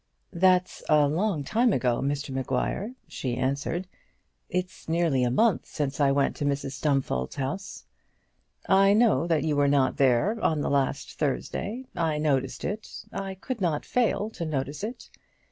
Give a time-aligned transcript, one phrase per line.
[0.33, 3.87] "That's a long time ago, Mr Maguire," she answered.
[4.49, 7.85] "It's nearly a month since I went to Mrs Stumfold's house."
[8.67, 11.85] "I know that you were not there on the last Thursday.
[11.95, 13.03] I noticed it.
[13.13, 15.11] I could not fail to notice it.